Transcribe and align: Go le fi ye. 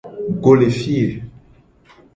Go 0.43 0.53
le 0.61 0.67
fi 0.77 0.95
ye. 1.01 1.07